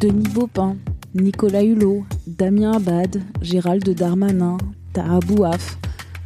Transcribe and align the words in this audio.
Denis 0.00 0.28
Baupin, 0.28 0.76
Nicolas 1.14 1.62
Hulot, 1.62 2.04
Damien 2.26 2.72
Abad, 2.72 3.22
Gérald 3.40 3.88
Darmanin, 3.88 4.58
Taha 4.92 5.20
Bouaf, 5.20 5.78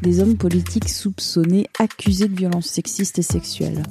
des 0.02 0.19
hommes 0.19 0.37
politiques 0.37 0.88
soupçonnés, 0.88 1.69
accusés 1.79 2.27
de 2.27 2.34
violences 2.34 2.66
sexistes 2.66 3.20
et 3.20 3.23
sexuelles. 3.23 3.84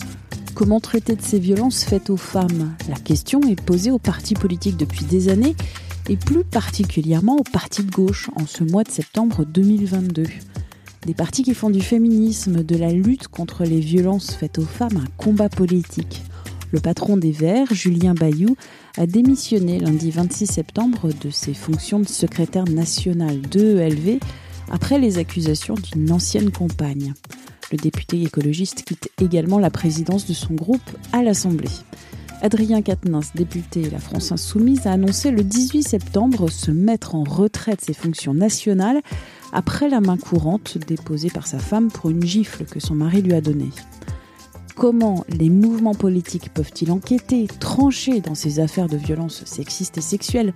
Comment 0.53 0.81
traiter 0.81 1.15
de 1.15 1.21
ces 1.21 1.39
violences 1.39 1.85
faites 1.85 2.09
aux 2.09 2.17
femmes? 2.17 2.75
La 2.89 2.95
question 2.95 3.39
est 3.43 3.61
posée 3.61 3.91
aux 3.91 3.99
partis 3.99 4.33
politiques 4.33 4.75
depuis 4.75 5.05
des 5.05 5.29
années 5.29 5.55
et 6.09 6.17
plus 6.17 6.43
particulièrement 6.43 7.37
aux 7.37 7.43
partis 7.43 7.83
de 7.83 7.91
gauche 7.91 8.29
en 8.35 8.45
ce 8.45 8.65
mois 8.65 8.83
de 8.83 8.91
septembre 8.91 9.45
2022. 9.45 10.25
Des 11.05 11.13
partis 11.13 11.43
qui 11.43 11.53
font 11.53 11.69
du 11.69 11.79
féminisme, 11.79 12.63
de 12.63 12.75
la 12.75 12.91
lutte 12.91 13.29
contre 13.29 13.63
les 13.63 13.79
violences 13.79 14.31
faites 14.31 14.59
aux 14.59 14.65
femmes 14.65 14.97
un 14.97 15.07
combat 15.15 15.47
politique. 15.47 16.23
Le 16.71 16.79
patron 16.79 17.17
des 17.17 17.31
Verts, 17.31 17.73
Julien 17.73 18.13
Bayou, 18.13 18.55
a 18.97 19.07
démissionné 19.07 19.79
lundi 19.79 20.11
26 20.11 20.45
septembre 20.45 21.09
de 21.19 21.29
ses 21.31 21.53
fonctions 21.53 21.99
de 21.99 22.07
secrétaire 22.07 22.65
national 22.65 23.41
de 23.41 23.77
ELV 23.79 24.19
après 24.71 24.99
les 24.99 25.17
accusations 25.17 25.73
d'une 25.73 26.11
ancienne 26.11 26.51
compagne. 26.51 27.13
Le 27.71 27.77
député 27.77 28.21
écologiste 28.21 28.83
quitte 28.83 29.09
également 29.19 29.59
la 29.59 29.71
présidence 29.71 30.27
de 30.27 30.33
son 30.33 30.53
groupe 30.53 30.91
à 31.11 31.23
l'Assemblée. 31.23 31.69
Adrien 32.41 32.81
Quatennens, 32.81 33.31
député 33.35 33.89
La 33.89 33.99
France 33.99 34.31
Insoumise, 34.31 34.87
a 34.87 34.93
annoncé 34.93 35.31
le 35.31 35.43
18 35.43 35.83
septembre 35.83 36.49
se 36.49 36.71
mettre 36.71 37.15
en 37.15 37.23
retrait 37.23 37.75
de 37.75 37.81
ses 37.81 37.93
fonctions 37.93 38.33
nationales 38.33 39.01
après 39.51 39.89
la 39.89 39.99
main 39.99 40.17
courante 40.17 40.77
déposée 40.77 41.29
par 41.29 41.47
sa 41.47 41.59
femme 41.59 41.89
pour 41.89 42.09
une 42.09 42.23
gifle 42.23 42.65
que 42.65 42.79
son 42.79 42.95
mari 42.95 43.21
lui 43.21 43.33
a 43.33 43.41
donnée. 43.41 43.71
Comment 44.79 45.25
les 45.27 45.49
mouvements 45.49 45.93
politiques 45.93 46.53
peuvent-ils 46.53 46.89
enquêter, 46.89 47.47
trancher 47.59 48.21
dans 48.21 48.33
ces 48.33 48.61
affaires 48.61 48.87
de 48.87 48.95
violences 48.95 49.43
sexistes 49.43 49.97
et 49.97 50.01
sexuelles? 50.01 50.53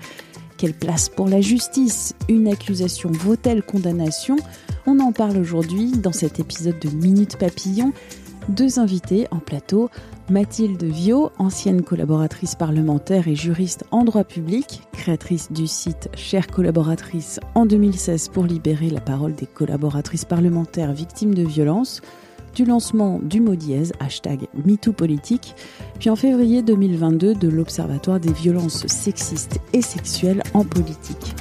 Quelle 0.58 0.74
place 0.74 1.10
pour 1.10 1.28
la 1.28 1.42
justice? 1.42 2.16
Une 2.30 2.48
accusation 2.48 3.12
vaut-elle 3.12 3.64
condamnation? 3.64 4.38
On 4.86 5.02
en 5.02 5.12
parle 5.12 5.36
aujourd'hui 5.36 5.92
dans 5.92 6.14
cet 6.14 6.40
épisode 6.40 6.80
de 6.80 6.88
Minute 6.92 7.38
Papillon. 7.38 7.92
Deux 8.48 8.80
invités 8.80 9.28
en 9.32 9.40
plateau, 9.40 9.90
Mathilde 10.30 10.82
Viau, 10.82 11.32
ancienne 11.38 11.82
collaboratrice 11.82 12.56
parlementaire 12.56 13.28
et 13.28 13.36
juriste 13.36 13.84
en 13.92 14.06
droit 14.06 14.24
public, 14.24 14.84
créatrice 14.94 15.52
du 15.52 15.68
site 15.68 16.08
Chère 16.16 16.48
collaboratrice 16.48 17.42
en 17.56 17.66
2016 17.66 18.30
pour 18.30 18.46
libérer 18.46 18.90
la 18.90 19.02
parole 19.02 19.36
des 19.36 19.48
collaboratrices 19.48 20.24
parlementaires 20.24 20.94
victimes 20.94 21.34
de 21.36 21.44
violences, 21.44 22.02
du 22.54 22.66
lancement 22.66 23.20
du 23.22 23.42
mot 23.42 23.56
dièse, 23.56 23.94
hashtag 24.00 24.48
MeTooPolitique, 24.66 25.56
puis 26.00 26.10
en 26.10 26.16
février 26.16 26.62
2022 26.62 27.36
de 27.36 27.48
l'Observatoire 27.48 28.20
des 28.20 28.32
violences 28.32 28.88
sexistes 28.88 29.60
et 29.74 29.82
sexuelles 29.82 30.44
en 30.54 30.64
politique. 30.64 31.36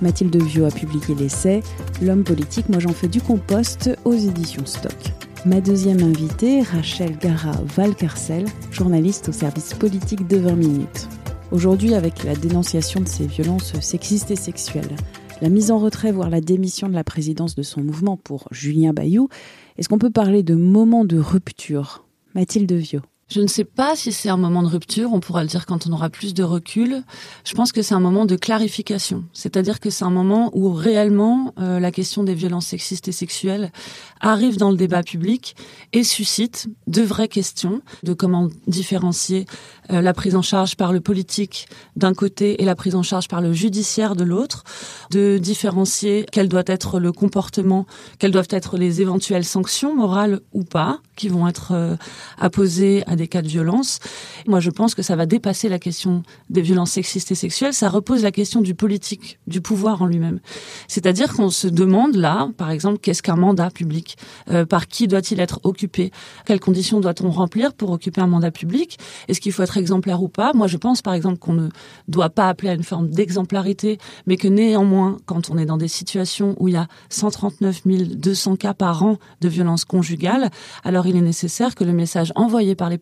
Mathilde 0.00 0.42
Viau 0.42 0.64
a 0.64 0.70
publié 0.70 1.14
l'essai 1.14 1.62
L'homme 2.00 2.24
politique, 2.24 2.68
moi 2.68 2.80
j'en 2.80 2.92
fais 2.92 3.08
du 3.08 3.20
compost 3.20 3.90
aux 4.04 4.14
éditions 4.14 4.66
Stock. 4.66 5.12
Ma 5.44 5.60
deuxième 5.60 6.02
invitée, 6.02 6.62
Rachel 6.62 7.16
Gara 7.18 7.52
Valcarcel, 7.76 8.44
journaliste 8.70 9.28
au 9.28 9.32
service 9.32 9.74
politique 9.74 10.26
de 10.26 10.36
20 10.36 10.52
minutes. 10.54 11.08
Aujourd'hui, 11.50 11.94
avec 11.94 12.24
la 12.24 12.34
dénonciation 12.34 13.00
de 13.00 13.08
ces 13.08 13.26
violences 13.26 13.78
sexistes 13.80 14.30
et 14.30 14.36
sexuelles, 14.36 14.96
la 15.42 15.48
mise 15.48 15.72
en 15.72 15.78
retrait, 15.78 16.12
voire 16.12 16.30
la 16.30 16.40
démission 16.40 16.88
de 16.88 16.94
la 16.94 17.02
présidence 17.02 17.56
de 17.56 17.64
son 17.64 17.82
mouvement 17.82 18.16
pour 18.16 18.46
Julien 18.52 18.92
Bayou, 18.92 19.28
est-ce 19.76 19.88
qu'on 19.88 19.98
peut 19.98 20.08
parler 20.08 20.44
de 20.44 20.54
moment 20.54 21.04
de 21.04 21.18
rupture 21.18 22.04
Mathilde 22.36 22.72
Viau? 22.72 23.00
Je 23.28 23.40
ne 23.40 23.46
sais 23.46 23.64
pas 23.64 23.96
si 23.96 24.12
c'est 24.12 24.28
un 24.28 24.36
moment 24.36 24.62
de 24.62 24.68
rupture, 24.68 25.12
on 25.14 25.18
pourra 25.18 25.42
le 25.42 25.48
dire 25.48 25.64
quand 25.64 25.86
on 25.86 25.92
aura 25.92 26.10
plus 26.10 26.34
de 26.34 26.42
recul. 26.42 27.02
Je 27.44 27.54
pense 27.54 27.72
que 27.72 27.80
c'est 27.80 27.94
un 27.94 28.00
moment 28.00 28.26
de 28.26 28.36
clarification, 28.36 29.24
c'est-à-dire 29.32 29.80
que 29.80 29.88
c'est 29.88 30.04
un 30.04 30.10
moment 30.10 30.50
où 30.52 30.70
réellement 30.70 31.54
euh, 31.58 31.80
la 31.80 31.90
question 31.90 32.24
des 32.24 32.34
violences 32.34 32.66
sexistes 32.66 33.08
et 33.08 33.12
sexuelles 33.12 33.72
arrive 34.20 34.58
dans 34.58 34.70
le 34.70 34.76
débat 34.76 35.02
public 35.02 35.56
et 35.94 36.04
suscite 36.04 36.68
de 36.86 37.02
vraies 37.02 37.26
questions 37.26 37.80
de 38.02 38.12
comment 38.12 38.48
différencier 38.66 39.46
la 39.88 40.14
prise 40.14 40.36
en 40.36 40.42
charge 40.42 40.76
par 40.76 40.92
le 40.92 41.00
politique 41.00 41.68
d'un 41.96 42.14
côté 42.14 42.62
et 42.62 42.64
la 42.64 42.74
prise 42.74 42.94
en 42.94 43.02
charge 43.02 43.28
par 43.28 43.40
le 43.40 43.52
judiciaire 43.52 44.16
de 44.16 44.24
l'autre, 44.24 44.64
de 45.10 45.38
différencier 45.38 46.24
quel 46.30 46.48
doit 46.48 46.62
être 46.66 47.00
le 47.00 47.12
comportement, 47.12 47.86
quelles 48.18 48.30
doivent 48.30 48.48
être 48.50 48.76
les 48.76 49.00
éventuelles 49.00 49.44
sanctions 49.44 49.94
morales 49.94 50.40
ou 50.52 50.64
pas 50.64 51.00
qui 51.16 51.28
vont 51.28 51.46
être 51.46 51.72
euh, 51.72 51.96
apposées 52.38 53.02
à 53.06 53.16
des 53.16 53.28
cas 53.28 53.42
de 53.42 53.48
violence. 53.48 53.98
Moi, 54.46 54.60
je 54.60 54.70
pense 54.70 54.94
que 54.94 55.02
ça 55.02 55.16
va 55.16 55.26
dépasser 55.26 55.68
la 55.68 55.78
question 55.78 56.22
des 56.50 56.62
violences 56.62 56.92
sexistes 56.92 57.30
et 57.30 57.34
sexuelles. 57.34 57.74
Ça 57.74 57.88
repose 57.88 58.22
la 58.22 58.32
question 58.32 58.60
du 58.60 58.74
politique, 58.74 59.38
du 59.46 59.60
pouvoir 59.60 60.02
en 60.02 60.06
lui-même. 60.06 60.40
C'est-à-dire 60.88 61.32
qu'on 61.34 61.50
se 61.50 61.68
demande 61.68 62.16
là, 62.16 62.48
par 62.56 62.70
exemple, 62.70 62.98
qu'est-ce 62.98 63.22
qu'un 63.22 63.36
mandat 63.36 63.70
public? 63.70 64.16
Euh, 64.50 64.64
Par 64.64 64.88
qui 64.88 65.06
doit-il 65.06 65.40
être 65.40 65.60
occupé? 65.64 66.10
Quelles 66.46 66.60
conditions 66.60 67.00
doit-on 67.00 67.30
remplir 67.30 67.74
pour 67.74 67.90
occuper 67.90 68.20
un 68.20 68.26
mandat 68.26 68.50
public? 68.50 68.98
Est-ce 69.28 69.40
qu'il 69.40 69.52
faut 69.52 69.62
être 69.62 69.71
exemplaire 69.76 70.22
ou 70.22 70.28
pas 70.28 70.52
Moi, 70.54 70.66
je 70.66 70.76
pense, 70.76 71.02
par 71.02 71.14
exemple, 71.14 71.38
qu'on 71.38 71.52
ne 71.52 71.68
doit 72.08 72.30
pas 72.30 72.48
appeler 72.48 72.70
à 72.70 72.74
une 72.74 72.82
forme 72.82 73.08
d'exemplarité, 73.08 73.98
mais 74.26 74.36
que 74.36 74.48
néanmoins, 74.48 75.18
quand 75.26 75.50
on 75.50 75.58
est 75.58 75.66
dans 75.66 75.76
des 75.76 75.88
situations 75.88 76.56
où 76.58 76.68
il 76.68 76.74
y 76.74 76.76
a 76.76 76.88
139 77.10 77.82
200 77.86 78.56
cas 78.56 78.74
par 78.74 79.02
an 79.02 79.18
de 79.40 79.48
violences 79.48 79.84
conjugales, 79.84 80.50
alors 80.84 81.06
il 81.06 81.16
est 81.16 81.22
nécessaire 81.22 81.74
que 81.74 81.84
le 81.84 81.92
message 81.92 82.32
envoyé 82.34 82.74
par 82.74 82.90
les 82.90 82.98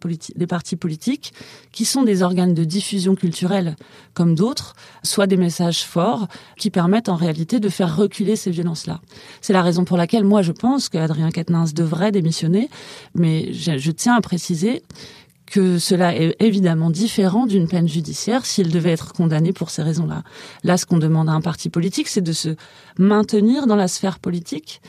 partis 0.47 0.77
politiques, 0.77 1.33
qui 1.73 1.85
sont 1.85 2.03
des 2.03 2.23
organes 2.23 2.55
de 2.55 2.65
diffusion 2.65 3.15
culturelle 3.15 3.77
comme 4.15 4.35
d'autres, 4.35 4.75
soient 5.03 5.27
des 5.27 5.37
messages 5.37 5.85
forts 5.85 6.29
qui 6.57 6.71
permettent 6.71 7.09
en 7.09 7.17
réalité 7.17 7.61
de 7.61 7.69
faire 7.69 7.97
reculer 7.97 8.37
ces 8.37 8.51
violences-là. 8.51 9.01
C'est 9.41 9.53
la 9.53 9.63
raison 9.63 9.85
pour 9.85 9.97
laquelle 9.97 10.25
moi 10.25 10.43
je 10.43 10.53
pense 10.53 10.89
qu'Adrien 10.89 11.31
Quatennens 11.31 11.75
devrait 11.75 12.13
démissionner, 12.13 12.69
mais 13.15 13.53
je 13.53 13.91
tiens 13.91 14.15
à 14.15 14.21
préciser 14.21 14.83
que 15.51 15.79
cela 15.79 16.17
est 16.17 16.37
évidemment 16.41 16.91
différent 16.91 17.47
d'une 17.47 17.69
peine 17.69 17.89
judiciaire 17.89 18.47
s'il 18.47 18.71
devait 18.71 18.93
être 18.93 19.13
condamné 19.13 19.53
pour 19.53 19.71
ces 19.71 19.83
raisons-là. 19.83 20.23
Là, 20.65 20.77
ce 20.77 20.87
qu'on 20.87 20.99
demande 20.99 21.29
à 21.29 21.33
un 21.33 21.41
parti 21.41 21.69
politique, 21.69 22.09
c'est 22.09 22.21
de 22.21 22.33
se 22.33 22.57
maintenir 22.99 23.67
dans 23.67 23.77
la 23.77 23.89
sphère 23.89 24.21
politique 24.21 24.81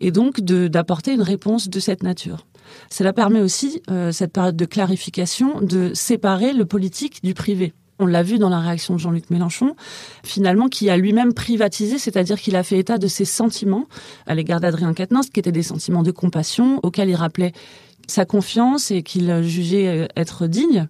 et 0.00 0.12
donc 0.12 0.40
d'apporter 0.40 1.12
une 1.12 1.22
réponse 1.22 1.68
de 1.68 1.80
cette 1.80 2.02
nature. 2.02 2.46
Cela 2.90 3.12
permet 3.12 3.40
aussi, 3.40 3.82
euh, 3.90 4.12
cette 4.12 4.32
période 4.32 4.56
de 4.56 4.64
clarification, 4.64 5.60
de 5.60 5.92
séparer 5.94 6.52
le 6.52 6.64
politique 6.64 7.22
du 7.22 7.34
privé. 7.34 7.74
On 8.00 8.06
l'a 8.06 8.24
vu 8.24 8.38
dans 8.38 8.48
la 8.48 8.58
réaction 8.58 8.94
de 8.94 9.00
Jean-Luc 9.00 9.30
Mélenchon, 9.30 9.76
finalement, 10.24 10.68
qui 10.68 10.90
a 10.90 10.96
lui-même 10.96 11.32
privatisé, 11.32 11.98
c'est-à-dire 11.98 12.40
qu'il 12.40 12.56
a 12.56 12.64
fait 12.64 12.78
état 12.78 12.98
de 12.98 13.06
ses 13.06 13.24
sentiments 13.24 13.86
à 14.26 14.34
l'égard 14.34 14.58
d'Adrien 14.58 14.94
Quatennens, 14.94 15.30
qui 15.32 15.38
étaient 15.38 15.52
des 15.52 15.62
sentiments 15.62 16.02
de 16.02 16.10
compassion, 16.10 16.80
auxquels 16.82 17.08
il 17.08 17.14
rappelait 17.14 17.52
sa 18.06 18.24
confiance 18.24 18.90
et 18.90 19.02
qu'il 19.02 19.42
jugeait 19.42 19.88
euh, 19.88 20.06
être 20.16 20.46
digne. 20.46 20.88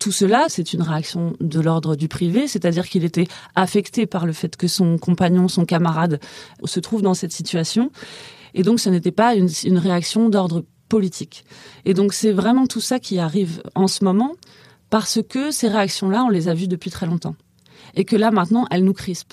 Tout 0.00 0.12
cela, 0.12 0.46
c'est 0.48 0.72
une 0.72 0.82
réaction 0.82 1.34
de 1.40 1.60
l'ordre 1.60 1.94
du 1.96 2.08
privé, 2.08 2.48
c'est-à-dire 2.48 2.88
qu'il 2.88 3.04
était 3.04 3.26
affecté 3.54 4.06
par 4.06 4.26
le 4.26 4.32
fait 4.32 4.56
que 4.56 4.66
son 4.66 4.98
compagnon, 4.98 5.48
son 5.48 5.64
camarade, 5.64 6.20
se 6.64 6.80
trouve 6.80 7.02
dans 7.02 7.14
cette 7.14 7.32
situation. 7.32 7.90
Et 8.54 8.62
donc, 8.62 8.80
ce 8.80 8.88
n'était 8.88 9.12
pas 9.12 9.34
une, 9.34 9.48
une 9.64 9.78
réaction 9.78 10.28
d'ordre 10.28 10.64
politique. 10.90 11.46
Et 11.86 11.94
donc 11.94 12.12
c'est 12.12 12.32
vraiment 12.32 12.66
tout 12.66 12.82
ça 12.82 12.98
qui 12.98 13.18
arrive 13.18 13.62
en 13.74 13.86
ce 13.86 14.04
moment 14.04 14.34
parce 14.90 15.20
que 15.26 15.50
ces 15.50 15.68
réactions-là, 15.68 16.24
on 16.24 16.28
les 16.28 16.48
a 16.48 16.54
vues 16.54 16.68
depuis 16.68 16.90
très 16.90 17.06
longtemps. 17.06 17.36
Et 17.94 18.04
que 18.04 18.16
là, 18.16 18.30
maintenant, 18.30 18.66
elles 18.70 18.84
nous 18.84 18.92
crispent. 18.92 19.32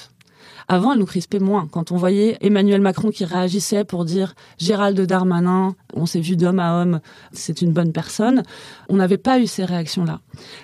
Avant, 0.69 0.91
elle 0.91 0.99
nous 0.99 1.05
crispait 1.05 1.39
moins. 1.39 1.65
Quand 1.71 1.93
on 1.93 1.97
voyait 1.97 2.37
Emmanuel 2.41 2.81
Macron 2.81 3.09
qui 3.09 3.23
réagissait 3.23 3.85
pour 3.85 4.03
dire 4.03 4.35
Gérald 4.57 4.99
Darmanin, 4.99 5.75
on 5.93 6.05
s'est 6.05 6.19
vu 6.19 6.35
d'homme 6.35 6.59
à 6.59 6.81
homme, 6.81 6.99
c'est 7.31 7.61
une 7.61 7.71
bonne 7.71 7.93
personne, 7.93 8.43
on 8.89 8.97
n'avait 8.97 9.17
pas 9.17 9.39
eu 9.39 9.47
ces 9.47 9.63
réactions-là. 9.63 10.19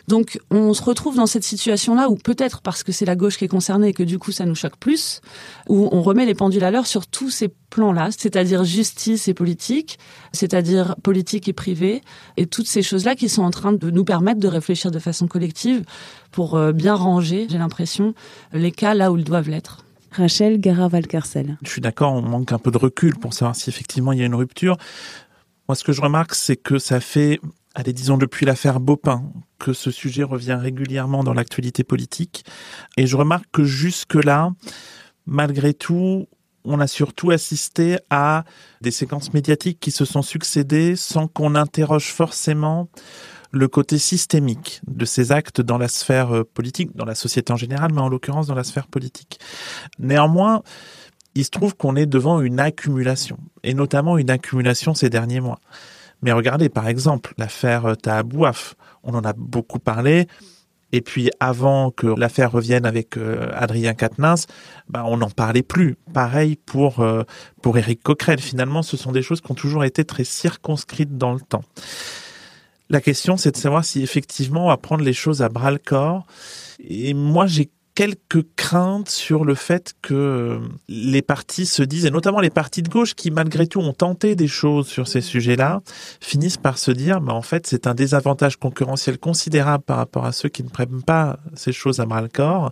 Donc, 0.10 0.40
on 0.52 0.74
se 0.74 0.84
retrouve 0.84 1.16
dans 1.16 1.26
cette 1.26 1.46
situation-là 1.46 2.10
où 2.10 2.16
peut-être 2.16 2.62
parce 2.62 2.84
que 2.84 2.92
c'est 2.92 3.06
la 3.06 3.16
gauche 3.16 3.38
qui 3.38 3.46
est 3.46 3.50
concernée 3.50 3.90
et 3.90 3.94
que 3.94 4.04
du 4.04 4.20
coup 4.20 4.34
ça 4.34 4.46
nous 4.46 4.56
choque 4.56 4.76
plus, 4.76 5.22
où 5.70 5.88
on 5.94 6.02
remet 6.02 6.26
les 6.26 6.36
pendules 6.36 6.66
à 6.66 6.72
l'heure 6.72 6.88
sur 6.88 7.08
tous 7.08 7.30
ces 7.30 7.48
plans-là, 7.70 8.10
c'est-à-dire 8.12 8.66
justice 8.66 9.30
et 9.30 9.34
politique, 9.34 10.00
c'est-à-dire 10.34 10.98
politique 11.02 11.48
et 11.48 11.54
privé, 11.54 12.02
et 12.36 12.46
toutes 12.46 12.68
ces 12.68 12.82
choses-là 12.82 13.16
qui 13.16 13.30
sont 13.30 13.44
en 13.44 13.52
train 13.52 13.72
de 13.72 13.90
nous 13.90 14.04
permettre 14.04 14.42
de 14.42 14.50
réfléchir 14.50 14.92
de 14.92 15.00
façon 15.00 15.28
collective 15.28 15.84
pour 16.32 16.56
euh, 16.56 16.74
bien 16.74 16.94
ranger, 16.94 17.48
j'ai 17.50 17.58
l'impression, 17.58 18.14
les 18.52 18.72
cas 18.72 18.94
là 18.94 19.10
où 19.10 19.18
ils 19.18 19.24
doivent 19.24 19.50
l'être. 19.50 19.86
Rachel 20.14 20.60
Gara-Valcarcel. 20.60 21.58
Je 21.64 21.70
suis 21.70 21.82
d'accord, 21.82 22.14
on 22.14 22.22
manque 22.22 22.52
un 22.52 22.60
peu 22.60 22.72
de 22.72 22.78
recul 22.78 23.18
pour 23.18 23.34
savoir 23.34 23.56
si 23.56 23.70
effectivement 23.70 24.12
il 24.12 24.20
y 24.20 24.22
a 24.22 24.26
une 24.26 24.36
rupture. 24.36 24.78
Moi, 25.68 25.76
ce 25.76 25.84
que 25.84 25.92
je 25.92 26.02
remarque, 26.02 26.36
c'est 26.36 26.58
que 26.58 26.78
ça 26.78 27.00
fait, 27.00 27.40
allez, 27.74 27.94
disons 27.94 28.18
depuis 28.18 28.46
l'affaire 28.46 28.80
Bopin, 28.80 29.24
que 29.60 29.74
ce 29.74 29.92
sujet 29.92 30.24
revient 30.24 30.58
régulièrement 30.60 31.24
dans 31.24 31.34
l'actualité 31.34 31.84
politique. 31.84 32.46
Et 32.98 33.08
je 33.08 33.16
remarque 33.16 33.46
que 33.52 33.64
jusque-là, 33.64 34.52
malgré 35.26 35.74
tout, 35.74 36.28
on 36.66 36.80
a 36.80 36.88
surtout 36.88 37.32
assisté 37.32 37.98
à 38.10 38.44
des 38.82 38.92
séquences 38.92 39.34
médiatiques 39.34 39.80
qui 39.80 39.92
se 39.92 40.06
sont 40.06 40.22
succédées 40.22 40.96
sans 40.96 41.28
qu'on 41.28 41.56
interroge 41.56 42.12
forcément 42.12 42.90
le 43.54 43.68
côté 43.68 44.00
systémique 44.00 44.82
de 44.88 45.06
ces 45.06 45.32
actes 45.32 45.62
dans 45.62 45.78
la 45.78 45.88
sphère 45.88 46.36
euh, 46.36 46.44
politique, 46.44 46.96
dans 46.96 47.06
la 47.06 47.16
société 47.16 47.54
en 47.54 47.56
général, 47.56 47.94
mais 47.94 48.02
en 48.02 48.10
l'occurrence 48.10 48.48
dans 48.48 48.56
la 48.56 48.64
sphère 48.64 48.88
politique. 48.88 49.40
Néanmoins, 50.00 50.64
il 51.36 51.46
se 51.46 51.52
trouve 51.52 51.76
qu'on 51.76 51.96
est 51.96 52.08
devant 52.08 52.42
une 52.42 52.60
accumulation, 52.60 53.38
et 53.64 53.76
notamment 53.76 54.18
une 54.18 54.32
accumulation 54.32 54.96
ces 54.96 55.10
derniers 55.10 55.40
mois. 55.40 55.60
Mais 56.24 56.32
regardez, 56.32 56.70
par 56.70 56.88
exemple, 56.88 57.34
l'affaire 57.38 57.86
euh, 57.86 57.96
Tahabouaf, 57.96 58.76
on 59.04 59.14
en 59.14 59.24
a 59.24 59.34
beaucoup 59.34 59.80
parlé, 59.80 60.28
et 60.92 61.02
puis 61.02 61.30
avant 61.40 61.92
que 61.92 62.08
l'affaire 62.08 62.52
revienne 62.52 62.86
avec 62.88 63.18
euh, 63.18 63.52
Adrien 63.54 63.94
Quatennens, 63.94 64.48
bah, 64.90 65.04
on 65.06 65.18
n'en 65.18 65.30
parlait 65.30 65.64
plus. 65.64 65.96
Pareil 66.12 66.56
pour 66.56 67.04
pour 67.64 67.78
Éric 67.80 68.04
Coquerel. 68.04 68.40
Finalement, 68.40 68.84
ce 68.84 68.96
sont 68.96 69.12
des 69.12 69.24
choses 69.24 69.42
qui 69.42 69.52
ont 69.52 69.56
toujours 69.56 69.84
été 69.86 70.06
très 70.06 70.24
circonscrites 70.24 71.18
dans 71.18 71.34
le 71.34 71.40
temps. 71.40 71.64
La 72.90 73.02
question, 73.02 73.38
c'est 73.38 73.52
de 73.52 73.58
savoir 73.58 73.86
si 73.86 74.04
effectivement 74.04 74.66
on 74.66 74.70
va 74.70 74.78
prendre 74.78 75.04
les 75.04 75.14
choses 75.14 75.42
à 75.42 75.50
bras 75.50 75.72
le 75.72 75.80
corps. 75.80 76.26
Et 76.80 77.14
moi, 77.14 77.48
j'ai 77.48 77.72
quelques 77.96 78.44
craintes 78.56 79.10
sur 79.10 79.46
le 79.46 79.56
fait 79.56 79.94
que 80.02 80.60
les 80.90 81.22
partis 81.22 81.66
se 81.66 81.84
disent, 81.84 82.06
et 82.06 82.12
notamment 82.12 82.40
les 82.40 82.50
partis 82.50 82.82
de 82.82 82.90
gauche 82.90 83.14
qui 83.14 83.30
malgré 83.30 83.68
tout 83.68 83.80
ont 83.80 83.94
tenté 83.94 84.36
des 84.36 84.48
choses 84.48 84.88
sur 84.88 85.08
ces 85.08 85.22
sujets-là, 85.22 85.82
finissent 86.20 86.58
par 86.58 86.78
se 86.78 86.92
dire, 86.92 87.22
bah, 87.22 87.34
en 87.34 87.42
fait, 87.42 87.68
c'est 87.68 87.88
un 87.88 87.94
désavantage 87.94 88.58
concurrentiel 88.58 89.20
considérable 89.20 89.84
par 89.84 89.98
rapport 89.98 90.26
à 90.26 90.32
ceux 90.32 90.50
qui 90.50 90.64
ne 90.64 90.70
prennent 90.70 91.04
pas 91.04 91.40
ces 91.54 91.72
choses 91.72 92.00
à 92.00 92.06
bras 92.06 92.22
le 92.22 92.30
corps. 92.30 92.72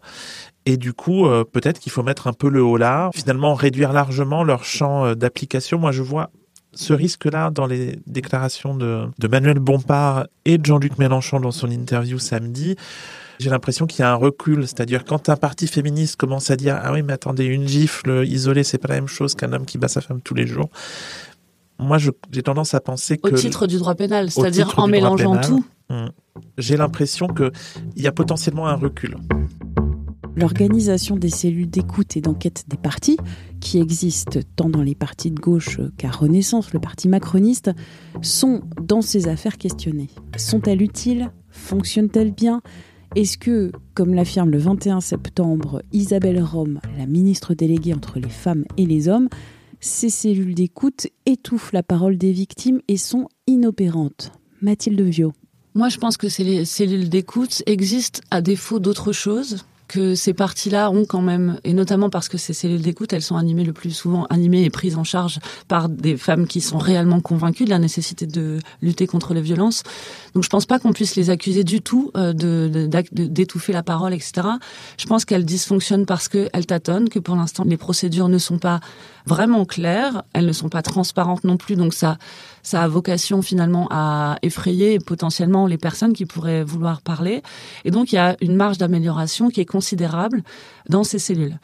Et 0.66 0.78
du 0.78 0.94
coup, 0.94 1.26
euh, 1.26 1.44
peut-être 1.44 1.80
qu'il 1.80 1.92
faut 1.92 2.04
mettre 2.04 2.28
un 2.28 2.34
peu 2.34 2.50
le 2.50 2.64
haut 2.64 2.78
là, 2.78 3.10
finalement 3.14 3.54
réduire 3.54 3.94
largement 3.94 4.44
leur 4.44 4.64
champ 4.64 5.06
euh, 5.06 5.16
d'application. 5.16 5.80
Moi, 5.80 5.92
je 5.92 6.04
vois 6.04 6.30
ce 6.74 6.94
risque-là 6.94 7.50
dans 7.52 7.66
les 7.66 8.00
déclarations 8.08 8.76
de, 8.76 9.06
de 9.20 9.28
Manuel 9.28 9.60
Bompard 9.60 10.28
et 10.46 10.58
de 10.58 10.66
Jean-Luc 10.66 10.98
Mélenchon 10.98 11.40
dans 11.40 11.52
son 11.52 11.70
interview 11.70 12.20
samedi. 12.20 12.76
J'ai 13.40 13.50
l'impression 13.50 13.88
qu'il 13.88 14.02
y 14.02 14.04
a 14.04 14.12
un 14.12 14.16
recul, 14.16 14.68
c'est-à-dire 14.68 15.04
quand 15.04 15.30
un 15.30 15.36
parti 15.36 15.68
féministe 15.68 16.16
commence 16.16 16.52
à 16.52 16.56
dire 16.56 16.80
ah 16.82 16.94
oui 16.94 17.02
mais 17.02 17.14
attendez 17.14 17.46
une 17.46 17.68
gifle 17.68 18.24
isolée 18.26 18.64
c'est 18.64 18.78
pas 18.78 18.90
la 18.90 18.96
même 18.96 19.08
chose 19.08 19.36
qu'un 19.36 19.52
homme 19.52 19.66
qui 19.66 19.78
bat 19.78 19.88
sa 19.88 20.02
femme 20.02 20.22
tous 20.22 20.36
les 20.36 20.48
jours. 20.48 20.70
Moi 21.80 21.98
j'ai 21.98 22.44
tendance 22.44 22.74
à 22.74 22.80
penser 22.80 23.18
que 23.18 23.30
au 23.30 23.32
titre 23.32 23.66
du 23.68 23.78
droit 23.78 23.96
pénal, 23.96 24.30
c'est-à-dire 24.30 24.78
en 24.78 24.88
mélangeant 24.88 25.42
tout. 25.42 25.66
Hmm, 25.90 26.10
j'ai 26.58 26.78
l'impression 26.78 27.28
que 27.28 27.52
il 27.96 28.04
y 28.04 28.08
a 28.08 28.12
potentiellement 28.12 28.68
un 28.68 28.76
recul 28.76 29.18
l'organisation 30.36 31.16
des 31.16 31.30
cellules 31.30 31.70
d'écoute 31.70 32.16
et 32.18 32.22
d'enquête 32.22 32.66
des 32.68 32.78
partis, 32.78 33.18
qui 33.62 33.80
existent 33.80 34.40
tant 34.58 34.70
dans 34.70 34.82
les 34.82 34.96
partis 34.96 35.32
de 35.32 35.40
gauche 35.40 35.80
qu'à 35.96 36.10
Renaissance, 36.10 36.74
le 36.74 36.80
parti 36.80 37.08
macroniste, 37.08 37.72
sont 38.22 38.62
dans 38.82 39.02
ces 39.02 39.30
affaires 39.30 39.58
questionnées. 39.58 40.10
Sont-elles 40.36 40.82
utiles? 40.82 41.32
Fonctionnent-elles 41.50 42.34
bien? 42.34 42.62
Est-ce 43.16 43.38
que, 43.38 43.72
comme 43.94 44.14
l'affirme 44.14 44.50
le 44.50 44.58
21 44.58 45.00
septembre 45.00 45.82
Isabelle 45.94 46.42
Rome, 46.42 46.82
la 46.98 47.06
ministre 47.06 47.54
déléguée 47.54 47.94
entre 47.94 48.20
les 48.20 48.30
femmes 48.30 48.66
et 48.78 48.86
les 48.86 49.08
hommes, 49.08 49.30
ces 49.80 50.10
cellules 50.10 50.56
d'écoute 50.56 51.08
étouffent 51.26 51.74
la 51.74 51.84
parole 51.84 52.18
des 52.18 52.32
victimes 52.32 52.82
et 52.88 52.98
sont 52.98 53.28
inopérantes? 53.48 54.32
Mathilde 54.62 55.02
Viau. 55.02 55.34
Moi, 55.74 55.90
je 55.90 55.98
pense 55.98 56.18
que 56.18 56.30
ces 56.30 56.66
cellules 56.66 57.10
d'écoute 57.10 57.64
existent 57.66 58.22
à 58.30 58.42
défaut 58.42 58.80
d'autre 58.80 59.12
chose 59.12 59.66
que 59.92 60.16
ces 60.16 60.34
parties-là 60.34 60.90
ont 60.90 61.04
quand 61.04 61.22
même, 61.22 61.60
et 61.66 61.74
notamment 61.74 62.10
parce 62.10 62.30
que 62.30 62.38
ces 62.38 62.54
cellules 62.54 62.82
d'écoute, 62.82 63.12
elles 63.12 63.22
sont 63.22 63.36
animées 63.36 63.66
le 63.66 63.74
plus 63.74 63.92
souvent, 63.92 64.26
animées 64.30 64.64
et 64.64 64.70
prises 64.70 64.98
en 64.98 65.04
charge 65.04 65.40
par 65.68 65.90
des 65.90 66.16
femmes 66.16 66.48
qui 66.48 66.62
sont 66.62 66.78
réellement 66.78 67.20
convaincues 67.20 67.66
de 67.66 67.70
la 67.70 67.78
nécessité 67.78 68.26
de 68.26 68.60
lutter 68.82 69.06
contre 69.06 69.34
les 69.34 69.42
violences. 69.42 69.84
Donc 70.34 70.46
je 70.46 70.50
pense 70.50 70.66
pas 70.66 70.80
qu'on 70.80 70.94
puisse 70.94 71.18
les 71.18 71.30
accuser 71.30 71.66
du 71.66 71.82
tout 71.82 72.10
euh, 72.16 72.32
de 72.32 72.88
d'étouffer 73.12 73.74
la 73.74 73.84
parole, 73.84 74.14
etc. 74.14 74.48
Je 74.98 75.06
pense 75.08 75.26
qu'elles 75.26 75.44
dysfonctionnent 75.44 76.06
parce 76.06 76.30
qu'elles 76.30 76.66
tâtonnent, 76.66 77.10
que 77.10 77.20
pour 77.20 77.36
l'instant 77.36 77.66
les 77.66 77.76
procédures 77.76 78.30
ne 78.30 78.38
sont 78.38 78.60
pas 78.60 78.80
vraiment 79.26 79.66
claires, 79.66 80.24
elles 80.34 80.46
ne 80.46 80.54
sont 80.54 80.70
pas 80.70 80.82
transparentes 80.82 81.44
non 81.44 81.58
plus, 81.58 81.76
donc 81.76 81.94
ça 81.94 82.18
ça 82.64 82.84
a 82.84 82.88
vocation 82.88 83.42
finalement 83.42 83.88
à 83.90 84.38
effrayer 84.44 85.00
potentiellement 85.00 85.68
les 85.68 85.78
personnes 85.78 86.14
qui 86.14 86.26
pourraient 86.26 86.64
vouloir 86.64 87.02
parler. 87.02 87.42
Et 87.86 87.92
donc 87.92 88.12
il 88.12 88.16
y 88.16 88.20
a 88.20 88.38
une 88.42 88.56
marge 88.56 88.78
d'amélioration 88.78 89.50
qui 89.50 89.62
est 89.62 89.66
considérable 89.82 90.44
dans 90.90 91.04
ces 91.04 91.18
cellules. 91.18 91.58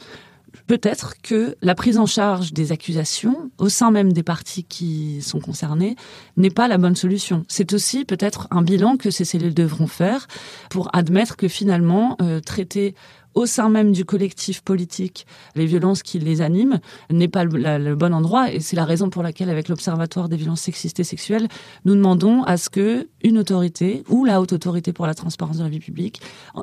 Peut-être 0.66 1.14
que 1.22 1.56
la 1.62 1.76
prise 1.76 2.00
en 2.00 2.08
charge 2.08 2.52
des 2.52 2.72
accusations 2.72 3.52
au 3.60 3.70
sein 3.70 3.92
même 3.92 4.12
des 4.12 4.24
partis 4.24 4.64
qui 4.64 5.22
sont 5.22 5.40
concernés 5.40 5.96
n'est 6.36 6.50
pas 6.50 6.68
la 6.68 6.80
bonne 6.80 6.96
solution. 6.96 7.46
C'est 7.48 7.74
aussi 7.74 8.06
peut-être 8.06 8.48
un 8.50 8.64
bilan 8.64 8.98
que 8.98 9.12
ces 9.12 9.24
cellules 9.24 9.54
devront 9.54 9.86
faire 9.86 10.28
pour 10.72 10.90
admettre 10.94 11.36
que 11.38 11.48
finalement 11.48 12.18
euh, 12.24 12.40
traiter 12.40 12.96
au 13.38 13.46
sein 13.46 13.70
même 13.70 13.92
du 13.92 14.04
collectif 14.04 14.62
politique 14.62 15.28
les 15.56 15.68
violences 15.68 16.02
qui 16.02 16.18
les 16.18 16.42
animent 16.42 16.80
n'est 17.12 17.28
pas 17.28 17.44
le, 17.44 17.96
bon 17.96 18.14
endroit. 18.14 18.52
Et 18.52 18.60
c'est 18.60 18.76
la 18.76 18.84
raison 18.84 19.12
pour 19.12 19.22
laquelle 19.22 19.52
avec 19.52 19.70
l'observatoire 19.70 20.28
des 20.28 20.38
violences 20.38 20.62
sexistes 20.62 21.00
et 21.00 21.04
sexuelles 21.04 21.48
nous 21.86 21.94
demandons 21.94 22.42
à 22.44 22.58
ce 22.58 22.70
que 22.70 23.08
une 23.22 23.38
autorité 23.38 24.04
ou 24.10 24.26
la 24.26 24.42
haute 24.42 24.54
autorité 24.54 24.92
pour 24.92 25.06
la 25.06 25.14
transparence 25.14 25.58
de 25.58 25.64
la 25.64 25.70
vie 25.70 25.80
publique 25.80 26.20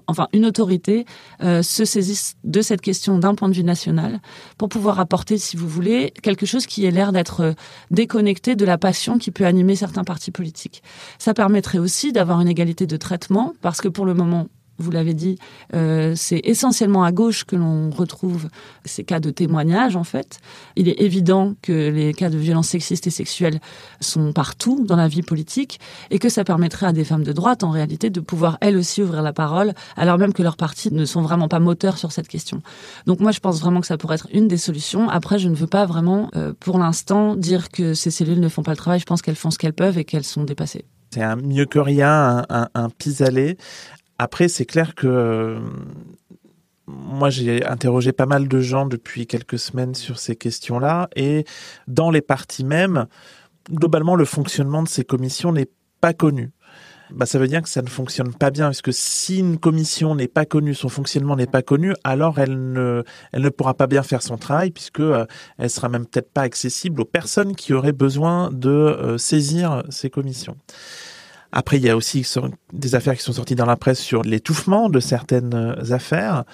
enfin 0.08 0.26
une 0.32 0.44
autorité 0.46 1.06
euh, 1.42 1.62
se 1.62 1.84
saisisse 1.84 2.34
de 2.42 2.60
cette 2.60 2.80
question 2.80 3.18
d'un 3.18 3.36
point 3.36 3.48
de 3.48 3.54
vue 3.54 3.62
national 3.62 4.20
pour 4.58 4.68
pouvoir 4.68 4.98
apporter 4.98 5.38
si 5.38 5.56
vous 5.56 5.68
voulez 5.68 6.12
quelque 6.22 6.44
chose 6.44 6.66
qui 6.66 6.84
ait 6.86 6.90
l'air 6.90 7.12
d'être 7.12 7.40
euh, 7.40 7.52
déconnecté 7.92 8.56
de 8.56 8.64
la 8.64 8.78
passion 8.78 9.18
qui 9.18 9.30
peut 9.30 9.46
animer 9.46 9.76
certains 9.76 10.02
partis 10.02 10.32
politiques. 10.32 10.82
Ça 11.18 11.34
permettrait 11.34 11.78
aussi 11.78 12.12
d'avoir 12.12 12.40
une 12.40 12.48
égalité 12.48 12.86
de 12.88 12.96
traitement 12.96 13.54
parce 13.60 13.80
que 13.80 13.88
pour 13.88 14.06
le 14.06 14.14
moment 14.14 14.48
vous 14.78 14.90
l'avez 14.90 15.14
dit, 15.14 15.38
euh, 15.74 16.14
c'est 16.16 16.40
essentiellement 16.44 17.04
à 17.04 17.12
gauche 17.12 17.44
que 17.44 17.56
l'on 17.56 17.90
retrouve 17.90 18.48
ces 18.84 19.04
cas 19.04 19.20
de 19.20 19.30
témoignage, 19.30 19.96
en 19.96 20.04
fait. 20.04 20.38
Il 20.76 20.88
est 20.88 21.00
évident 21.00 21.54
que 21.62 21.90
les 21.90 22.12
cas 22.12 22.30
de 22.30 22.38
violences 22.38 22.68
sexistes 22.68 23.06
et 23.06 23.10
sexuelles 23.10 23.60
sont 24.00 24.32
partout 24.32 24.84
dans 24.84 24.96
la 24.96 25.08
vie 25.08 25.22
politique 25.22 25.80
et 26.10 26.18
que 26.18 26.28
ça 26.28 26.44
permettrait 26.44 26.86
à 26.86 26.92
des 26.92 27.04
femmes 27.04 27.24
de 27.24 27.32
droite, 27.32 27.62
en 27.62 27.70
réalité, 27.70 28.10
de 28.10 28.20
pouvoir 28.20 28.58
elles 28.60 28.76
aussi 28.76 29.02
ouvrir 29.02 29.22
la 29.22 29.32
parole, 29.32 29.74
alors 29.96 30.18
même 30.18 30.32
que 30.32 30.42
leurs 30.42 30.56
partis 30.56 30.92
ne 30.92 31.04
sont 31.04 31.22
vraiment 31.22 31.48
pas 31.48 31.60
moteurs 31.60 31.98
sur 31.98 32.12
cette 32.12 32.28
question. 32.28 32.62
Donc 33.06 33.20
moi, 33.20 33.30
je 33.30 33.40
pense 33.40 33.60
vraiment 33.60 33.80
que 33.80 33.86
ça 33.86 33.96
pourrait 33.96 34.16
être 34.16 34.28
une 34.32 34.48
des 34.48 34.56
solutions. 34.56 35.08
Après, 35.08 35.38
je 35.38 35.48
ne 35.48 35.54
veux 35.54 35.66
pas 35.66 35.86
vraiment, 35.86 36.30
euh, 36.36 36.52
pour 36.58 36.78
l'instant, 36.78 37.36
dire 37.36 37.68
que 37.70 37.94
ces 37.94 38.10
cellules 38.10 38.40
ne 38.40 38.48
font 38.48 38.62
pas 38.62 38.72
le 38.72 38.76
travail. 38.76 39.00
Je 39.00 39.06
pense 39.06 39.22
qu'elles 39.22 39.36
font 39.36 39.50
ce 39.50 39.58
qu'elles 39.58 39.72
peuvent 39.72 39.98
et 39.98 40.04
qu'elles 40.04 40.24
sont 40.24 40.44
dépassées. 40.44 40.84
C'est 41.12 41.22
un 41.22 41.36
mieux 41.36 41.66
que 41.66 41.78
rien, 41.78 42.38
un, 42.38 42.44
un, 42.50 42.68
un 42.74 42.90
pis-aller. 42.90 43.56
Après, 44.18 44.48
c'est 44.48 44.66
clair 44.66 44.94
que 44.94 45.58
moi, 46.86 47.30
j'ai 47.30 47.64
interrogé 47.64 48.12
pas 48.12 48.26
mal 48.26 48.48
de 48.48 48.60
gens 48.60 48.86
depuis 48.86 49.26
quelques 49.26 49.58
semaines 49.58 49.94
sur 49.94 50.18
ces 50.18 50.36
questions-là. 50.36 51.08
Et 51.16 51.44
dans 51.88 52.10
les 52.10 52.20
partis 52.20 52.64
même, 52.64 53.06
globalement, 53.70 54.16
le 54.16 54.24
fonctionnement 54.24 54.82
de 54.82 54.88
ces 54.88 55.04
commissions 55.04 55.52
n'est 55.52 55.70
pas 56.00 56.12
connu. 56.12 56.50
Bah, 57.10 57.26
ça 57.26 57.38
veut 57.38 57.48
dire 57.48 57.62
que 57.62 57.68
ça 57.68 57.82
ne 57.82 57.88
fonctionne 57.88 58.32
pas 58.32 58.50
bien, 58.50 58.66
parce 58.66 58.82
que 58.82 58.92
si 58.92 59.38
une 59.38 59.58
commission 59.58 60.14
n'est 60.14 60.28
pas 60.28 60.46
connue, 60.46 60.74
son 60.74 60.88
fonctionnement 60.88 61.36
n'est 61.36 61.46
pas 61.46 61.62
connu, 61.62 61.92
alors 62.02 62.38
elle 62.38 62.72
ne, 62.72 63.04
elle 63.32 63.42
ne 63.42 63.48
pourra 63.50 63.74
pas 63.74 63.86
bien 63.86 64.02
faire 64.02 64.22
son 64.22 64.36
travail, 64.36 64.70
puisque 64.70 65.00
euh, 65.00 65.26
sera 65.68 65.88
même 65.88 66.06
peut-être 66.06 66.32
pas 66.32 66.42
accessible 66.42 67.02
aux 67.02 67.06
personnes 67.06 67.54
qui 67.54 67.72
auraient 67.72 67.92
besoin 67.92 68.50
de 68.52 68.70
euh, 68.70 69.18
saisir 69.18 69.82
ces 69.90 70.10
commissions. 70.10 70.56
Après, 71.56 71.76
il 71.76 71.84
y 71.84 71.88
a 71.88 71.96
aussi 71.96 72.26
des 72.72 72.96
affaires 72.96 73.14
qui 73.14 73.22
sont 73.22 73.32
sorties 73.32 73.54
dans 73.54 73.64
la 73.64 73.76
presse 73.76 74.00
sur 74.00 74.22
l'étouffement 74.22 74.88
de 74.90 74.98
certaines 74.98 75.54
euh, 75.54 75.94
affaires. 75.94 76.44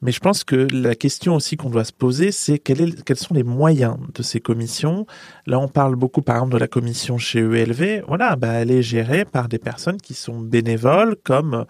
Mais 0.00 0.12
je 0.12 0.20
pense 0.20 0.44
que 0.44 0.66
la 0.72 0.94
question 0.94 1.34
aussi 1.34 1.58
qu'on 1.58 1.68
doit 1.68 1.84
se 1.84 1.92
poser, 1.92 2.32
c'est 2.32 2.58
quels 2.58 2.94
sont 3.16 3.34
les 3.34 3.42
moyens 3.42 3.98
de 4.14 4.22
ces 4.22 4.40
commissions. 4.40 5.06
Là, 5.46 5.58
on 5.58 5.68
parle 5.68 5.94
beaucoup, 5.94 6.22
par 6.22 6.36
exemple, 6.36 6.54
de 6.54 6.58
la 6.58 6.68
commission 6.68 7.18
chez 7.18 7.40
ELV. 7.40 8.04
Voilà, 8.08 8.34
bah, 8.36 8.52
elle 8.54 8.70
est 8.70 8.82
gérée 8.82 9.26
par 9.26 9.46
des 9.48 9.58
personnes 9.58 10.00
qui 10.00 10.14
sont 10.14 10.40
bénévoles, 10.40 11.16
comme 11.22 11.66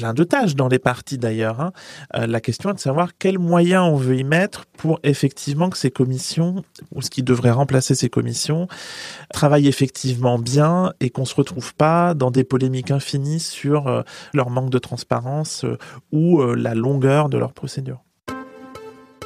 plein 0.00 0.14
de 0.14 0.24
tâches 0.24 0.56
dans 0.56 0.68
les 0.68 0.78
partis 0.78 1.18
d'ailleurs. 1.18 1.60
Hein. 1.60 1.72
Euh, 2.16 2.26
la 2.26 2.40
question 2.40 2.70
est 2.70 2.74
de 2.74 2.80
savoir 2.80 3.18
quels 3.18 3.38
moyens 3.38 3.84
on 3.84 3.96
veut 3.96 4.16
y 4.16 4.24
mettre 4.24 4.64
pour 4.78 4.98
effectivement 5.02 5.68
que 5.68 5.76
ces 5.76 5.90
commissions, 5.90 6.64
ou 6.94 7.02
ce 7.02 7.10
qui 7.10 7.22
devrait 7.22 7.50
remplacer 7.50 7.94
ces 7.94 8.08
commissions, 8.08 8.66
travaillent 9.30 9.68
effectivement 9.68 10.38
bien 10.38 10.94
et 11.00 11.10
qu'on 11.10 11.26
se 11.26 11.34
retrouve 11.34 11.74
pas 11.74 12.14
dans 12.14 12.30
des 12.30 12.44
polémiques 12.44 12.90
infinies 12.90 13.40
sur 13.40 13.88
euh, 13.88 14.00
leur 14.32 14.48
manque 14.48 14.70
de 14.70 14.78
transparence 14.78 15.64
euh, 15.64 15.76
ou 16.12 16.40
la 16.40 16.74
longueur 16.74 17.28
de 17.28 17.36
leur 17.36 17.52
procédure. 17.52 18.00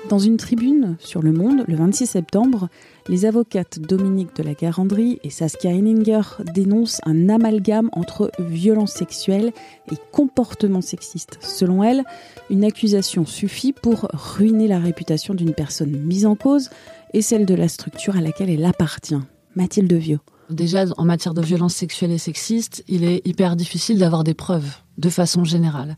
Dans 0.09 0.19
une 0.19 0.37
tribune 0.37 0.97
sur 0.99 1.23
Le 1.23 1.33
Monde, 1.33 1.65
le 1.69 1.77
26 1.77 2.07
septembre, 2.07 2.69
les 3.09 3.27
avocates 3.27 3.79
Dominique 3.79 4.35
de 4.37 4.43
la 4.43 4.55
Garandrie 4.55 5.19
et 5.23 5.31
Saskia 5.31 5.71
Henninger 5.71 6.23
dénoncent 6.55 7.01
un 7.05 7.29
amalgame 7.29 7.91
entre 7.93 8.31
violence 8.39 8.93
sexuelle 8.93 9.53
et 9.93 9.97
comportement 10.13 10.81
sexiste. 10.81 11.39
Selon 11.43 11.83
elles, 11.83 12.03
une 12.51 12.65
accusation 12.65 13.27
suffit 13.27 13.73
pour 13.73 14.09
ruiner 14.13 14.69
la 14.69 14.79
réputation 14.79 15.35
d'une 15.35 15.53
personne 15.53 15.91
mise 15.91 16.27
en 16.27 16.35
cause 16.35 16.71
et 17.13 17.23
celle 17.23 17.47
de 17.47 17.55
la 17.55 17.69
structure 17.69 18.17
à 18.17 18.21
laquelle 18.21 18.51
elle 18.51 18.65
appartient. 18.65 19.21
Mathilde 19.55 19.93
Viau. 19.93 20.19
Déjà, 20.51 20.85
en 20.97 21.05
matière 21.05 21.35
de 21.35 21.41
violence 21.41 21.75
sexuelle 21.75 22.11
et 22.11 22.19
sexiste, 22.19 22.85
il 22.89 23.05
est 23.05 23.27
hyper 23.27 23.57
difficile 23.57 23.99
d'avoir 23.99 24.25
des 24.25 24.35
preuves, 24.35 24.77
de 24.99 25.09
façon 25.09 25.45
générale. 25.45 25.97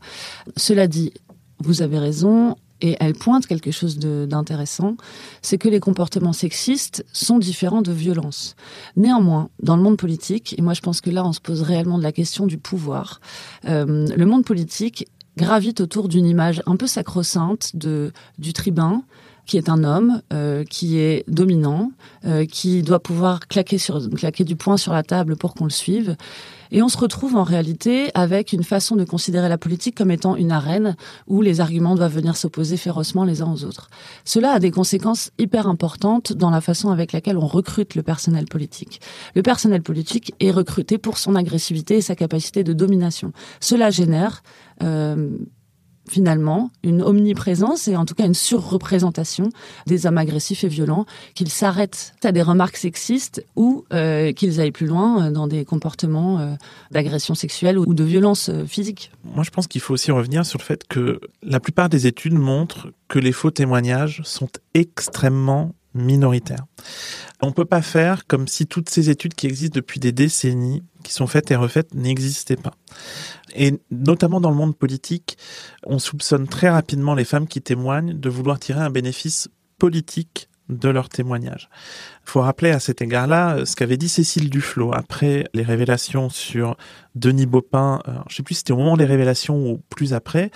Cela 0.55 0.87
dit, 0.87 1.13
vous 1.59 1.81
avez 1.81 1.99
raison, 1.99 2.55
et 2.81 2.95
elle 2.99 3.13
pointe 3.13 3.47
quelque 3.47 3.71
chose 3.71 3.97
d'intéressant, 3.97 4.97
c'est 5.41 5.57
que 5.57 5.69
les 5.69 5.79
comportements 5.79 6.33
sexistes 6.33 7.05
sont 7.11 7.39
différents 7.39 7.81
de 7.81 7.91
violence. 7.91 8.55
Néanmoins, 8.95 9.49
dans 9.61 9.75
le 9.75 9.83
monde 9.83 9.97
politique, 9.97 10.55
et 10.57 10.61
moi 10.61 10.73
je 10.73 10.81
pense 10.81 11.01
que 11.01 11.09
là 11.09 11.25
on 11.25 11.33
se 11.33 11.41
pose 11.41 11.61
réellement 11.61 11.97
de 11.97 12.03
la 12.03 12.11
question 12.11 12.45
du 12.45 12.57
pouvoir, 12.57 13.19
euh, 13.65 14.07
le 14.15 14.25
monde 14.25 14.45
politique 14.45 15.07
gravite 15.37 15.81
autour 15.81 16.07
d'une 16.07 16.25
image 16.25 16.61
un 16.65 16.75
peu 16.75 16.87
sacro-sainte 16.87 17.75
de 17.75 18.11
du 18.39 18.53
tribun 18.53 19.03
qui 19.47 19.57
est 19.57 19.69
un 19.69 19.83
homme, 19.83 20.21
euh, 20.33 20.63
qui 20.65 20.99
est 20.99 21.23
dominant, 21.27 21.91
euh, 22.25 22.45
qui 22.45 22.83
doit 22.83 22.99
pouvoir 22.99 23.47
claquer, 23.47 23.77
du 24.43 24.55
poing 24.55 24.77
sur 24.77 24.93
la 24.93 25.03
table 25.03 25.37
pour 25.37 25.55
qu'on 25.55 25.63
le 25.63 25.71
suive. 25.71 26.17
Et 26.71 26.81
on 26.81 26.89
se 26.89 26.97
retrouve 26.97 27.35
en 27.35 27.43
réalité 27.43 28.09
avec 28.13 28.53
une 28.53 28.63
façon 28.63 28.95
de 28.95 29.03
considérer 29.03 29.49
la 29.49 29.57
politique 29.57 29.95
comme 29.95 30.11
étant 30.11 30.35
une 30.35 30.51
arène 30.51 30.95
où 31.27 31.41
les 31.41 31.61
arguments 31.61 31.95
doivent 31.95 32.15
venir 32.15 32.35
s'opposer 32.35 32.77
férocement 32.77 33.23
les 33.23 33.41
uns 33.41 33.51
aux 33.51 33.63
autres. 33.63 33.89
Cela 34.25 34.51
a 34.51 34.59
des 34.59 34.71
conséquences 34.71 35.31
hyper 35.37 35.67
importantes 35.67 36.33
dans 36.33 36.49
la 36.49 36.61
façon 36.61 36.89
avec 36.89 37.11
laquelle 37.11 37.37
on 37.37 37.47
recrute 37.47 37.95
le 37.95 38.03
personnel 38.03 38.45
politique. 38.45 39.01
Le 39.35 39.41
personnel 39.41 39.81
politique 39.81 40.33
est 40.39 40.51
recruté 40.51 40.97
pour 40.97 41.17
son 41.17 41.35
agressivité 41.35 41.97
et 41.97 42.01
sa 42.01 42.15
capacité 42.15 42.63
de 42.63 42.73
domination. 42.73 43.31
Cela 43.59 43.89
génère 43.89 44.43
euh, 44.83 45.29
finalement 46.09 46.71
une 46.83 47.01
omniprésence 47.01 47.87
et 47.87 47.95
en 47.95 48.05
tout 48.05 48.15
cas 48.15 48.25
une 48.25 48.33
surreprésentation 48.33 49.49
des 49.85 50.05
hommes 50.05 50.17
agressifs 50.17 50.63
et 50.63 50.67
violents, 50.67 51.05
qu'ils 51.35 51.49
s'arrêtent 51.49 52.13
à 52.23 52.31
des 52.31 52.41
remarques 52.41 52.77
sexistes 52.77 53.45
ou 53.55 53.85
euh, 53.93 54.31
qu'ils 54.33 54.59
aillent 54.59 54.71
plus 54.71 54.87
loin 54.87 55.27
euh, 55.27 55.31
dans 55.31 55.47
des 55.47 55.65
comportements 55.65 56.39
euh, 56.39 56.55
d'agression 56.91 57.35
sexuelle 57.35 57.77
ou 57.77 57.93
de 57.93 58.03
violence 58.03 58.49
physique. 58.67 59.11
Moi, 59.23 59.43
je 59.43 59.49
pense 59.49 59.67
qu'il 59.67 59.81
faut 59.81 59.93
aussi 59.93 60.11
revenir 60.11 60.45
sur 60.45 60.59
le 60.59 60.63
fait 60.63 60.87
que 60.87 61.19
la 61.43 61.59
plupart 61.59 61.89
des 61.89 62.07
études 62.07 62.33
montrent 62.33 62.91
que 63.07 63.19
les 63.19 63.31
faux 63.31 63.51
témoignages 63.51 64.21
sont 64.23 64.49
extrêmement 64.73 65.73
minoritaires. 65.93 66.65
On 67.41 67.47
ne 67.47 67.51
peut 67.51 67.65
pas 67.65 67.81
faire 67.81 68.25
comme 68.25 68.47
si 68.47 68.65
toutes 68.65 68.89
ces 68.89 69.09
études 69.09 69.35
qui 69.35 69.47
existent 69.47 69.75
depuis 69.75 69.99
des 69.99 70.11
décennies, 70.11 70.83
qui 71.03 71.13
sont 71.13 71.27
faites 71.27 71.51
et 71.51 71.55
refaites, 71.55 71.93
n'existaient 71.93 72.55
pas. 72.55 72.73
Et 73.55 73.79
notamment 73.91 74.41
dans 74.41 74.49
le 74.49 74.55
monde 74.55 74.75
politique, 74.75 75.37
on 75.85 75.99
soupçonne 75.99 76.47
très 76.47 76.69
rapidement 76.69 77.13
les 77.13 77.25
femmes 77.25 77.47
qui 77.47 77.61
témoignent 77.61 78.13
de 78.13 78.29
vouloir 78.29 78.59
tirer 78.59 78.81
un 78.81 78.89
bénéfice 78.89 79.49
politique 79.77 80.49
de 80.69 80.89
leur 80.89 81.09
témoignage. 81.09 81.69
Il 82.25 82.29
faut 82.29 82.41
rappeler 82.41 82.71
à 82.71 82.79
cet 82.79 83.01
égard-là 83.01 83.65
ce 83.65 83.75
qu'avait 83.75 83.97
dit 83.97 84.09
Cécile 84.09 84.49
Duflot 84.49 84.93
après 84.93 85.45
les 85.53 85.63
révélations 85.63 86.29
sur 86.29 86.75
Denis 87.15 87.45
Baupin. 87.45 88.01
Euh, 88.07 88.15
je 88.29 88.35
sais 88.35 88.43
plus 88.43 88.55
si 88.55 88.59
c'était 88.59 88.73
au 88.73 88.77
moment 88.77 88.97
des 88.97 89.05
révélations 89.05 89.71
ou 89.71 89.81
plus 89.89 90.13
après. 90.13 90.51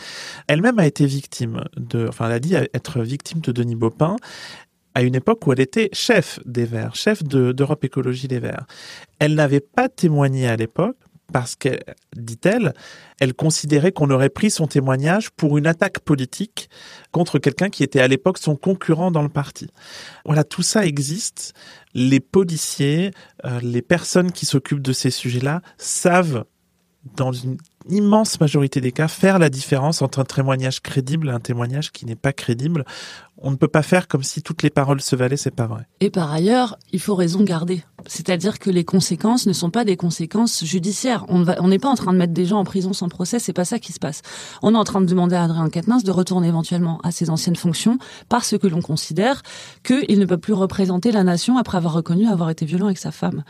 Elle-même 0.48 0.80
a 0.80 0.86
été 0.86 1.06
victime 1.06 1.64
de, 1.78 2.08
enfin, 2.10 2.26
elle 2.26 2.34
a 2.34 2.40
dit 2.40 2.56
être 2.56 3.02
victime 3.02 3.40
de 3.40 3.52
Denis 3.52 3.76
Baupin 3.76 4.18
à 4.96 5.02
une 5.02 5.16
époque 5.16 5.46
où 5.48 5.54
elle 5.54 5.60
était 5.60 5.90
chef 5.94 6.40
des 6.46 6.66
Verts, 6.66 6.96
chef 6.96 7.24
d'Europe 7.24 7.84
Écologie 7.84 8.28
Les 8.28 8.40
Verts. 8.40 8.66
Elle 9.20 9.36
n'avait 9.36 9.62
pas 9.62 9.90
témoigné 9.90 10.48
à 10.48 10.56
l'époque 10.56 10.98
parce 11.32 11.56
que, 11.56 11.70
dit-elle, 12.16 12.74
elle 13.20 13.34
considérait 13.34 13.92
qu'on 13.92 14.10
aurait 14.10 14.30
pris 14.30 14.52
son 14.52 14.68
témoignage 14.68 15.32
pour 15.32 15.58
une 15.58 15.68
attaque 15.68 16.00
politique 16.00 16.70
contre 17.12 17.40
quelqu'un 17.40 17.70
qui 17.70 17.84
était 17.84 18.02
à 18.02 18.08
l'époque 18.08 18.38
son 18.38 18.56
concurrent 18.56 19.12
dans 19.12 19.24
le 19.24 19.30
parti. 19.30 19.68
Voilà, 20.26 20.44
tout 20.44 20.62
ça 20.62 20.86
existe. 20.86 21.54
Les 21.94 22.20
policiers, 22.20 23.12
euh, 23.46 23.60
les 23.62 23.82
personnes 23.82 24.32
qui 24.32 24.46
s'occupent 24.46 24.82
de 24.82 24.94
ces 24.94 25.12
sujets-là 25.12 25.62
savent 25.78 26.46
dans 27.16 27.32
une 27.32 27.58
immense 27.90 28.40
majorité 28.40 28.82
des 28.82 28.92
cas, 28.92 29.08
faire 29.08 29.40
la 29.40 29.50
différence 29.50 30.02
entre 30.02 30.20
un 30.20 30.26
témoignage 30.26 30.82
crédible 30.82 31.30
et 31.30 31.32
un 31.32 31.40
témoignage 31.40 31.92
qui 31.92 32.06
n'est 32.06 32.16
pas 32.16 32.34
crédible. 32.34 32.86
On 33.38 33.50
ne 33.50 33.56
peut 33.56 33.68
pas 33.68 33.82
faire 33.82 34.08
comme 34.08 34.22
si 34.22 34.44
toutes 34.44 34.62
les 34.62 34.70
paroles 34.70 35.02
se 35.02 35.16
valaient, 35.16 35.38
c'est 35.38 35.56
pas 35.56 35.66
vrai. 35.66 35.88
Et 36.00 36.12
par 36.12 36.32
ailleurs, 36.32 36.78
il 36.92 37.00
faut 37.00 37.16
raison 37.16 37.44
garder. 37.44 37.84
C'est-à-dire 38.06 38.60
que 38.60 38.70
les 38.70 38.84
conséquences 38.84 39.48
ne 39.48 39.54
sont 39.54 39.72
pas 39.72 39.84
des 39.84 39.98
conséquences 39.98 40.64
judiciaires. 40.64 41.26
On 41.28 41.68
n'est 41.68 41.80
pas 41.80 41.90
en 41.90 41.96
train 41.96 42.14
de 42.14 42.18
mettre 42.18 42.34
des 42.34 42.46
gens 42.46 42.60
en 42.60 42.64
prison 42.64 42.94
sans 42.94 43.10
procès, 43.10 43.40
c'est 43.40 43.54
pas 43.54 43.66
ça 43.66 43.80
qui 43.80 43.94
se 43.94 44.00
passe. 44.00 44.22
On 44.62 44.76
est 44.76 44.78
en 44.78 44.84
train 44.84 45.02
de 45.02 45.08
demander 45.08 45.36
à 45.36 45.44
Adrien 45.44 45.70
Quatennens 45.70 46.04
de 46.04 46.12
retourner 46.12 46.50
éventuellement 46.50 47.00
à 47.04 47.12
ses 47.12 47.30
anciennes 47.30 47.56
fonctions 47.56 47.98
parce 48.30 48.58
que 48.58 48.68
l'on 48.68 48.82
considère 48.82 49.42
qu'il 49.84 50.20
ne 50.20 50.26
peut 50.26 50.38
plus 50.38 50.54
représenter 50.54 51.12
la 51.12 51.24
nation 51.24 51.58
après 51.58 51.78
avoir 51.78 51.94
reconnu 51.94 52.28
avoir 52.28 52.50
été 52.52 52.66
violent 52.66 52.86
avec 52.86 53.00
sa 53.00 53.12
femme. 53.12 53.44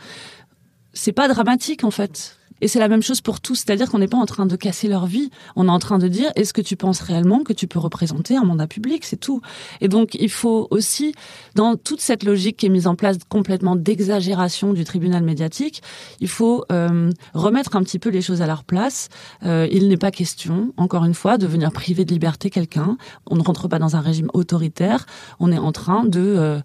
C'est 0.94 1.12
pas 1.12 1.28
dramatique 1.28 1.84
en 1.84 1.90
fait 1.90 2.38
et 2.62 2.68
c'est 2.68 2.78
la 2.78 2.88
même 2.88 3.02
chose 3.02 3.20
pour 3.20 3.40
tous, 3.40 3.56
c'est-à-dire 3.56 3.90
qu'on 3.90 3.98
n'est 3.98 4.08
pas 4.08 4.16
en 4.16 4.24
train 4.24 4.46
de 4.46 4.54
casser 4.54 4.86
leur 4.88 5.06
vie, 5.06 5.30
on 5.56 5.66
est 5.66 5.70
en 5.70 5.80
train 5.80 5.98
de 5.98 6.06
dire 6.06 6.30
est-ce 6.36 6.52
que 6.52 6.60
tu 6.60 6.76
penses 6.76 7.00
réellement 7.00 7.40
que 7.40 7.52
tu 7.52 7.66
peux 7.66 7.80
représenter 7.80 8.36
un 8.36 8.44
mandat 8.44 8.68
public, 8.68 9.04
c'est 9.04 9.18
tout. 9.18 9.42
Et 9.80 9.88
donc 9.88 10.14
il 10.14 10.30
faut 10.30 10.68
aussi, 10.70 11.12
dans 11.56 11.74
toute 11.76 12.00
cette 12.00 12.22
logique 12.22 12.56
qui 12.56 12.66
est 12.66 12.70
mise 12.70 12.86
en 12.86 12.94
place 12.94 13.18
complètement 13.28 13.74
d'exagération 13.74 14.72
du 14.72 14.84
tribunal 14.84 15.24
médiatique, 15.24 15.82
il 16.20 16.28
faut 16.28 16.64
euh, 16.70 17.10
remettre 17.34 17.74
un 17.74 17.82
petit 17.82 17.98
peu 17.98 18.10
les 18.10 18.22
choses 18.22 18.42
à 18.42 18.46
leur 18.46 18.62
place. 18.62 19.08
Euh, 19.44 19.66
il 19.72 19.88
n'est 19.88 19.96
pas 19.96 20.12
question, 20.12 20.72
encore 20.76 21.04
une 21.04 21.14
fois, 21.14 21.38
de 21.38 21.48
venir 21.48 21.72
priver 21.72 22.04
de 22.04 22.12
liberté 22.12 22.48
quelqu'un. 22.48 22.96
On 23.26 23.34
ne 23.34 23.42
rentre 23.42 23.66
pas 23.66 23.80
dans 23.80 23.96
un 23.96 24.00
régime 24.00 24.28
autoritaire. 24.34 25.06
On 25.40 25.50
est 25.50 25.58
en 25.58 25.72
train 25.72 26.04
de 26.04 26.20
euh, 26.20 26.60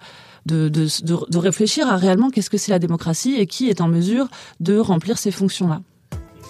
de, 0.48 1.38
réfléchir 1.38 1.88
à 1.88 1.98
réellement 1.98 2.30
qu'est-ce 2.30 2.50
que 2.50 2.58
c'est 2.58 2.72
la 2.72 2.80
démocratie 2.80 3.36
et 3.36 3.46
qui 3.46 3.70
est 3.70 3.82
en 3.82 3.88
mesure 3.88 4.28
de 4.60 4.78
remplir 4.78 5.18
ces 5.18 5.32
fonctions-là. 5.32 5.82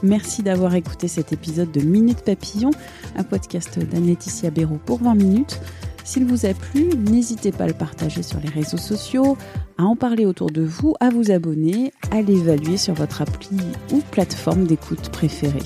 Merci 0.03 0.43
d'avoir 0.43 0.75
écouté 0.75 1.07
cet 1.07 1.33
épisode 1.33 1.71
de 1.71 1.81
Minute 1.81 2.21
Papillon, 2.21 2.69
un 3.15 3.23
podcast 3.23 3.79
d'Anne-Laetitia 3.79 4.51
Béraud 4.51 4.79
pour 4.85 5.01
20 5.01 5.15
minutes. 5.15 5.59
S'il 6.03 6.25
vous 6.25 6.45
a 6.45 6.53
plu, 6.53 6.89
n'hésitez 6.95 7.51
pas 7.51 7.65
à 7.65 7.67
le 7.67 7.73
partager 7.73 8.21
sur 8.21 8.39
les 8.39 8.49
réseaux 8.49 8.77
sociaux, 8.77 9.37
à 9.77 9.83
en 9.83 9.95
parler 9.95 10.25
autour 10.25 10.51
de 10.51 10.61
vous, 10.61 10.93
à 10.99 11.09
vous 11.09 11.31
abonner, 11.31 11.91
à 12.11 12.21
l'évaluer 12.21 12.77
sur 12.77 12.93
votre 12.93 13.23
appli 13.23 13.57
ou 13.91 14.01
plateforme 14.11 14.65
d'écoute 14.65 15.09
préférée. 15.09 15.59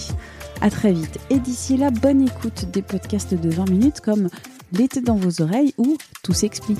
À 0.61 0.69
très 0.69 0.93
vite 0.93 1.19
et 1.29 1.39
d'ici 1.39 1.75
là, 1.75 1.91
bonne 1.91 2.21
écoute 2.21 2.71
des 2.71 2.81
podcasts 2.81 3.33
de 3.33 3.49
20 3.49 3.69
minutes 3.69 4.01
comme 4.01 4.29
L'été 4.73 5.01
dans 5.01 5.15
vos 5.15 5.41
oreilles 5.41 5.73
ou 5.77 5.97
Tout 6.23 6.33
s'explique. 6.33 6.79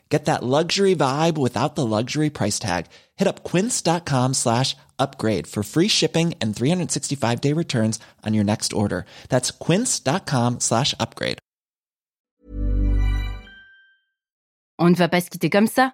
Get 0.11 0.25
that 0.25 0.43
luxury 0.43 0.93
vibe 0.93 1.37
without 1.37 1.75
the 1.75 1.85
luxury 1.85 2.29
price 2.29 2.59
tag. 2.59 2.87
Hit 3.15 3.29
up 3.29 3.45
quince.com 3.45 4.33
slash 4.33 4.75
upgrade 4.99 5.47
for 5.47 5.63
free 5.63 5.87
shipping 5.87 6.35
and 6.41 6.53
365 6.53 7.39
day 7.39 7.53
returns 7.53 7.97
on 8.27 8.33
your 8.33 8.43
next 8.43 8.73
order. 8.73 9.05
That's 9.29 9.51
quince.com 9.51 10.59
slash 10.59 10.93
upgrade. 10.99 11.37
On 14.79 14.89
ne 14.89 14.95
va 14.95 15.07
pas 15.07 15.21
se 15.21 15.29
quitter 15.29 15.49
comme 15.49 15.67
ça. 15.67 15.93